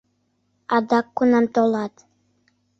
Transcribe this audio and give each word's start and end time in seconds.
Адак 0.75 1.07
кунам 1.15 1.45
толат? 1.53 1.93